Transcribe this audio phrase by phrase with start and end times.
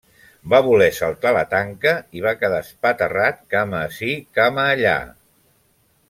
[0.51, 4.99] Va voler saltar la tanca i va quedar espaterrat cama ací, cama allà.